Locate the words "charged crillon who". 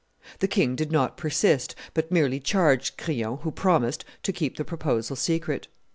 2.39-3.51